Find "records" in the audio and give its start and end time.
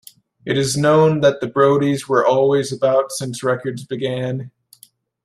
3.43-3.85